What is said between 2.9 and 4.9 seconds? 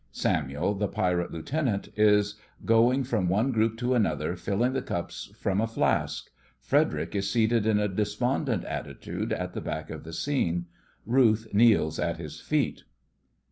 from one group to another, filling the